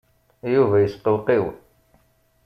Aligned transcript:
Yuba 0.53 0.75
yesqewqiw. 0.79 1.45